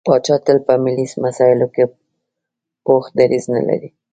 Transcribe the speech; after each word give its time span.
پاچا 0.07 0.35
تل 0.45 0.57
په 0.67 0.73
ملي 0.83 1.05
مسايلو 1.25 1.67
کې 1.75 1.83
پوخ 2.85 3.03
دريځ 3.19 3.45
نه 3.55 3.61
لري. 3.67 3.89